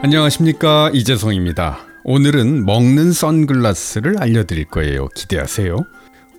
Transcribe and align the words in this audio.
안녕하십니까 0.00 0.90
이재성입니다. 0.94 1.80
오늘은 2.04 2.64
먹는 2.64 3.12
선글라스를 3.12 4.22
알려드릴 4.22 4.66
거예요. 4.66 5.08
기대하세요. 5.08 5.76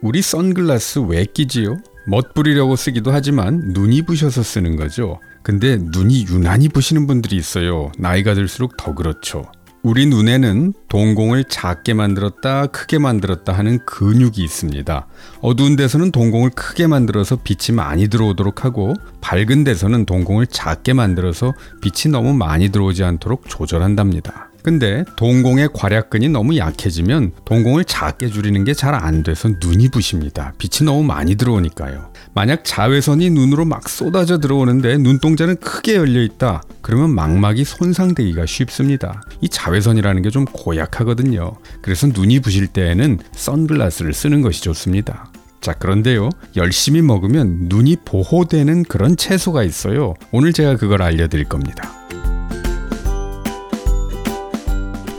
우리 0.01 0.21
선글라스 0.21 0.99
왜 0.99 1.25
끼지요? 1.25 1.77
멋부리려고 2.07 2.77
쓰기도 2.77 3.11
하지만 3.11 3.59
눈이 3.73 4.03
부셔서 4.03 4.43
쓰는 4.43 4.77
거죠. 4.77 5.19
근데 5.43 5.77
눈이 5.77 6.27
유난히 6.29 6.69
부시는 6.69 7.05
분들이 7.05 7.35
있어요. 7.35 7.91
나이가 7.97 8.33
들수록 8.33 8.77
더 8.77 8.95
그렇죠. 8.95 9.51
우리 9.81 10.05
눈에는 10.07 10.73
동공을 10.89 11.45
작게 11.45 11.93
만들었다, 11.93 12.67
크게 12.67 12.99
만들었다 12.99 13.53
하는 13.53 13.79
근육이 13.85 14.43
있습니다. 14.43 15.07
어두운 15.41 15.77
데서는 15.77 16.11
동공을 16.11 16.49
크게 16.49 16.87
만들어서 16.87 17.37
빛이 17.37 17.75
많이 17.75 18.09
들어오도록 18.09 18.65
하고, 18.65 18.93
밝은 19.21 19.63
데서는 19.63 20.05
동공을 20.05 20.47
작게 20.47 20.93
만들어서 20.93 21.53
빛이 21.81 22.11
너무 22.11 22.33
많이 22.33 22.69
들어오지 22.69 23.03
않도록 23.05 23.47
조절한답니다. 23.47 24.48
근데 24.61 25.05
동공의 25.15 25.69
괄약근이 25.73 26.29
너무 26.29 26.57
약해지면 26.57 27.31
동공을 27.45 27.85
작게 27.85 28.27
줄이는 28.29 28.63
게 28.65 28.73
잘 28.73 28.93
안 28.93 29.23
돼서 29.23 29.49
눈이 29.61 29.89
부십니다. 29.89 30.53
빛이 30.57 30.85
너무 30.85 31.03
많이 31.03 31.35
들어오니까요. 31.35 32.11
만약 32.33 32.61
자외선이 32.63 33.29
눈으로 33.29 33.65
막 33.65 33.87
쏟아져 33.89 34.39
들어오는데 34.39 34.97
눈동자는 34.97 35.57
크게 35.57 35.95
열려 35.95 36.21
있다. 36.21 36.61
그러면 36.81 37.11
망막이 37.11 37.63
손상되기가 37.65 38.45
쉽습니다. 38.45 39.21
이 39.41 39.49
자외선이라는 39.49 40.21
게 40.23 40.29
좀 40.29 40.45
고약하거든요. 40.45 41.53
그래서 41.81 42.05
눈이 42.07 42.39
부실 42.41 42.67
때에는 42.67 43.19
선글라스를 43.31 44.13
쓰는 44.13 44.41
것이 44.41 44.61
좋습니다. 44.61 45.31
자, 45.61 45.73
그런데요. 45.73 46.29
열심히 46.55 47.01
먹으면 47.01 47.65
눈이 47.67 47.97
보호되는 48.05 48.83
그런 48.83 49.17
채소가 49.17 49.63
있어요. 49.63 50.13
오늘 50.31 50.53
제가 50.53 50.77
그걸 50.77 51.01
알려드릴 51.01 51.45
겁니다. 51.45 51.91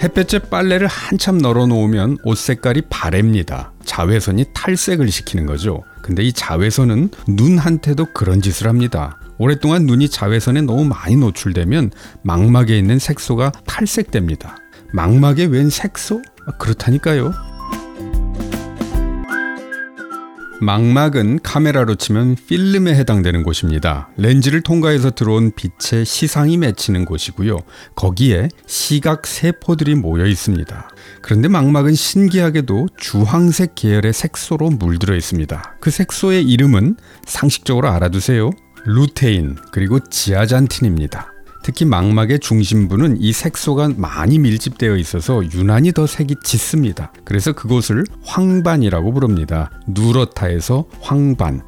햇볕에 0.02 0.38
빨래를 0.38 0.86
한참 0.86 1.38
널어 1.38 1.66
놓으면 1.66 2.18
옷 2.24 2.38
색깔이 2.38 2.82
바랩니다. 2.82 3.70
자외선이 3.84 4.46
탈색을 4.54 5.10
시키는 5.10 5.46
거죠. 5.46 5.82
근데 6.02 6.22
이 6.22 6.32
자외선은 6.32 7.10
눈한테도 7.28 8.06
그런 8.14 8.40
짓을 8.40 8.66
합니다. 8.66 9.18
오랫동안 9.36 9.84
눈이 9.84 10.08
자외선에 10.08 10.62
너무 10.62 10.84
많이 10.84 11.16
노출되면 11.16 11.90
망막에 12.22 12.76
있는 12.78 12.98
색소가 12.98 13.52
탈색됩니다. 13.66 14.56
망막에 14.92 15.44
웬 15.46 15.68
색소? 15.70 16.22
아, 16.46 16.52
그렇다니까요. 16.52 17.49
망막은 20.60 21.40
카메라로 21.42 21.94
치면 21.94 22.36
필름에 22.46 22.94
해당되는 22.94 23.42
곳입니다. 23.42 24.10
렌즈를 24.16 24.60
통과해서 24.60 25.10
들어온 25.10 25.52
빛에 25.54 26.04
시상이 26.04 26.58
맺히는 26.58 27.06
곳이고요. 27.06 27.58
거기에 27.94 28.48
시각 28.66 29.26
세포들이 29.26 29.94
모여 29.94 30.26
있습니다. 30.26 30.90
그런데 31.22 31.48
망막은 31.48 31.94
신기하게도 31.94 32.88
주황색 32.98 33.74
계열의 33.74 34.12
색소로 34.12 34.70
물들어 34.70 35.16
있습니다. 35.16 35.76
그 35.80 35.90
색소의 35.90 36.44
이름은 36.44 36.96
상식적으로 37.24 37.88
알아두세요. 37.88 38.50
루테인 38.84 39.56
그리고 39.72 39.98
지아잔틴입니다. 40.08 41.29
특히 41.62 41.84
망막의 41.84 42.40
중심부는 42.40 43.18
이 43.20 43.32
색소가 43.32 43.90
많이 43.96 44.38
밀집되어 44.38 44.96
있어서 44.96 45.42
유난히 45.52 45.92
더 45.92 46.06
색이 46.06 46.36
짙습니다. 46.42 47.12
그래서 47.24 47.52
그곳을 47.52 48.04
황반이라고 48.24 49.12
부릅니다. 49.12 49.70
누렇다에서 49.86 50.86
황반. 51.00 51.62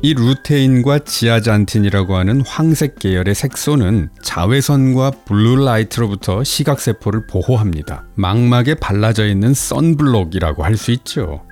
이 0.00 0.14
루테인과 0.14 1.00
지아잔틴이라고 1.00 2.16
하는 2.16 2.40
황색 2.46 3.00
계열의 3.00 3.34
색소는 3.34 4.10
자외선과 4.22 5.10
블루라이트로부터 5.24 6.44
시각세포를 6.44 7.26
보호합니다. 7.26 8.04
망막에 8.14 8.74
발라져 8.74 9.26
있는 9.26 9.54
선블록이라고 9.54 10.62
할 10.64 10.76
수 10.76 10.92
있죠. 10.92 11.42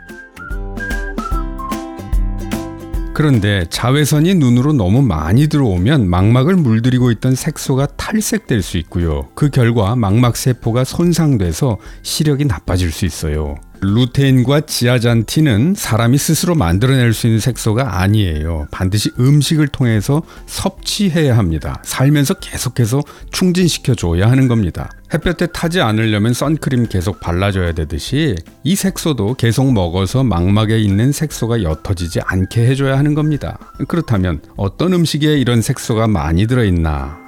그런데 3.16 3.64
자외선이 3.70 4.34
눈으로 4.34 4.74
너무 4.74 5.00
많이 5.00 5.48
들어오면 5.48 6.06
망막을 6.06 6.54
물들이고 6.54 7.10
있던 7.12 7.34
색소가 7.34 7.86
탈색될 7.96 8.60
수 8.60 8.76
있고요. 8.76 9.28
그 9.34 9.48
결과 9.48 9.96
망막 9.96 10.36
세포가 10.36 10.84
손상돼서 10.84 11.78
시력이 12.02 12.44
나빠질 12.44 12.92
수 12.92 13.06
있어요. 13.06 13.54
루테인과 13.80 14.62
지아잔틴은 14.62 15.74
사람이 15.76 16.18
스스로 16.18 16.54
만들어낼 16.54 17.12
수 17.12 17.26
있는 17.26 17.40
색소가 17.40 18.00
아니에요. 18.00 18.66
반드시 18.70 19.10
음식을 19.18 19.68
통해서 19.68 20.22
섭취해야 20.46 21.36
합니다. 21.36 21.80
살면서 21.84 22.34
계속해서 22.34 23.02
충진시켜 23.30 23.94
줘야 23.94 24.30
하는 24.30 24.48
겁니다. 24.48 24.90
햇볕에 25.14 25.46
타지 25.46 25.80
않으려면 25.80 26.32
선크림 26.32 26.88
계속 26.88 27.20
발라줘야 27.20 27.72
되듯이 27.72 28.34
이 28.64 28.74
색소도 28.74 29.34
계속 29.34 29.72
먹어서 29.72 30.24
망막에 30.24 30.78
있는 30.78 31.12
색소가 31.12 31.62
옅어지지 31.62 32.20
않게 32.24 32.66
해줘야 32.66 32.98
하는 32.98 33.14
겁니다. 33.14 33.58
그렇다면 33.86 34.40
어떤 34.56 34.92
음식에 34.92 35.38
이런 35.38 35.62
색소가 35.62 36.08
많이 36.08 36.46
들어있나? 36.46 37.25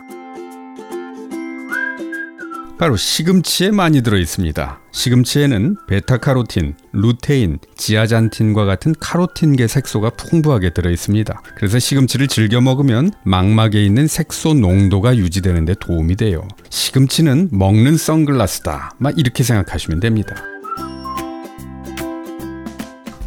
바로 2.78 2.96
시금치에 2.96 3.72
많이 3.72 4.02
들어 4.02 4.16
있습니다. 4.18 4.80
시금치에는 4.92 5.76
베타카로틴, 5.88 6.76
루테인, 6.92 7.58
지아잔틴과 7.76 8.66
같은 8.66 8.94
카로틴계 9.00 9.66
색소가 9.66 10.10
풍부하게 10.10 10.70
들어 10.70 10.88
있습니다. 10.88 11.42
그래서 11.56 11.80
시금치를 11.80 12.28
즐겨 12.28 12.60
먹으면 12.60 13.10
망막에 13.24 13.84
있는 13.84 14.06
색소 14.06 14.54
농도가 14.54 15.16
유지되는 15.16 15.64
데 15.64 15.74
도움이 15.80 16.14
돼요. 16.14 16.46
시금치는 16.70 17.48
먹는 17.50 17.96
선글라스다. 17.96 18.92
막 18.98 19.18
이렇게 19.18 19.42
생각하시면 19.42 19.98
됩니다. 19.98 20.36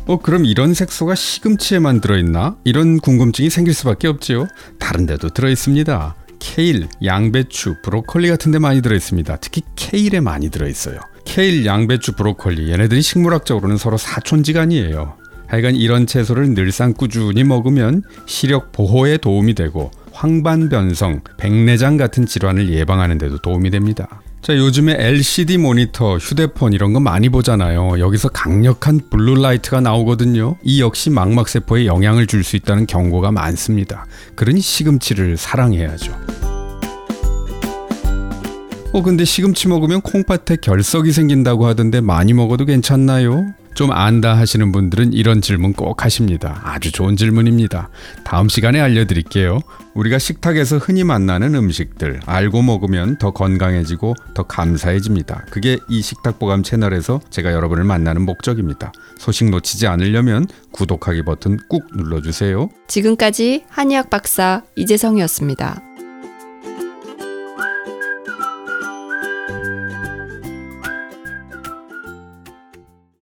어, 0.06 0.17
그럼 0.17 0.45
이런 0.45 0.73
색소가 0.73 1.16
시금치에만 1.16 2.00
들어있나? 2.00 2.56
이런 2.63 3.00
궁금증이 3.00 3.50
생길 3.50 3.73
수밖에 3.73 4.07
없지요. 4.07 4.47
다른 4.79 5.06
데도 5.06 5.29
들어있습니다. 5.29 6.16
케일, 6.41 6.88
양배추, 7.06 7.75
브로콜리 7.84 8.28
같은 8.28 8.52
데 8.52 8.59
많이 8.59 8.81
들어있습니다. 8.81 9.38
특히 9.38 9.62
케일에 9.75 10.19
많이 10.19 10.50
들어있어요. 10.50 11.00
케일, 11.24 11.66
양배추, 11.66 12.13
브로콜리 12.13 12.72
얘네들이 12.72 13.02
식물학적으로는 13.02 13.78
서로 13.78 13.96
사촌지간이에요. 13.97 15.13
하여간 15.47 15.75
이런 15.75 16.07
채소를 16.07 16.53
늘상 16.53 16.94
꾸준히 16.94 17.44
먹으면 17.44 18.03
시력 18.25 18.72
보호에 18.72 19.18
도움이 19.18 19.53
되고 19.53 19.91
황반변성, 20.13 21.22
백내장 21.38 21.97
같은 21.97 22.25
질환을 22.25 22.69
예방하는 22.73 23.18
데도 23.18 23.38
도움이 23.40 23.69
됩니다. 23.69 24.22
자, 24.41 24.58
요즘에 24.58 24.96
LCD 24.97 25.59
모니터, 25.59 26.18
휴대폰 26.18 26.73
이런 26.73 26.94
거 26.94 27.00
많이 27.00 27.29
보잖아요. 27.29 28.00
여기서 28.00 28.29
강력한 28.29 29.00
블루라이트가 29.12 29.81
나오거든요. 29.81 30.58
이 30.63 30.81
역시 30.81 31.12
망막세포에 31.12 31.85
영향을 31.85 32.25
줄 32.25 32.44
수 32.44 32.56
있다는 32.56 32.88
경고가 32.88 33.31
많습니다. 33.31 34.06
그러니 34.35 34.62
시금치를 34.62 35.38
사랑해야죠. 35.38 36.31
어, 38.94 39.02
근데 39.02 39.24
시금치 39.24 39.69
먹으면 39.69 40.02
콩팥에 40.02 40.57
결석이 40.62 41.13
생긴다고 41.13 41.66
하던데 41.66 42.02
많이 42.02 42.34
먹어도 42.34 42.66
괜찮나요? 42.66 43.46
좀 43.74 43.90
안다 43.91 44.38
하시는 44.38 44.74
분들은 44.74 45.13
이런 45.13 45.40
질문 45.40 45.72
꼭 45.72 46.03
하십니다. 46.03 46.59
아주 46.66 46.91
좋은 46.91 47.16
질문입니다. 47.16 47.90
다음 48.25 48.50
시간에 48.50 48.81
알려드릴게요. 48.81 49.59
우리가 49.94 50.19
식탁에서 50.19 50.78
흔히 50.78 51.06
만나는 51.06 51.56
음식들 51.56 52.19
알고 52.25 52.63
먹으면 52.63 53.18
더 53.18 53.31
건강해지고 53.31 54.13
더 54.34 54.44
감사해집니다. 54.44 55.46
그게 55.50 55.78
이 55.90 56.02
식탁보감 56.02 56.62
채널에서 56.63 57.22
제가 57.29 57.53
여러분을 57.53 57.85
만나는 57.85 58.23
목적입니다. 58.23 58.91
소식 59.18 59.50
놓치지 59.50 59.88
않으려면 59.88 60.47
구독하기 60.73 61.23
버튼 61.23 61.58
꾹 61.69 61.88
눌러주세요. 61.96 62.69
지금까지 62.90 63.63
한의학 63.69 64.09
박사 64.09 64.64
이재성이었습니다. 64.76 65.91